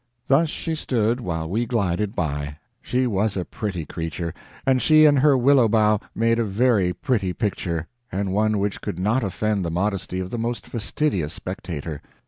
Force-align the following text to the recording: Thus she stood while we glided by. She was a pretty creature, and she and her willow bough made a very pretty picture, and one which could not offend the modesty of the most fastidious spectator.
Thus 0.25 0.49
she 0.49 0.73
stood 0.73 1.19
while 1.21 1.47
we 1.47 1.67
glided 1.67 2.15
by. 2.15 2.57
She 2.81 3.05
was 3.05 3.37
a 3.37 3.45
pretty 3.45 3.85
creature, 3.85 4.33
and 4.65 4.81
she 4.81 5.05
and 5.05 5.19
her 5.19 5.37
willow 5.37 5.67
bough 5.67 5.99
made 6.15 6.39
a 6.39 6.43
very 6.43 6.91
pretty 6.91 7.33
picture, 7.33 7.85
and 8.11 8.33
one 8.33 8.57
which 8.57 8.81
could 8.81 8.97
not 8.97 9.23
offend 9.23 9.63
the 9.63 9.69
modesty 9.69 10.19
of 10.19 10.31
the 10.31 10.39
most 10.39 10.65
fastidious 10.65 11.33
spectator. 11.33 12.01